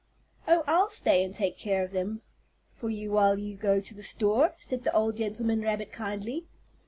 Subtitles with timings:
[0.47, 2.23] "Oh, I'll stay and take care of them
[2.73, 6.47] for you while you go to the store," said the old gentleman rabbit, kindly.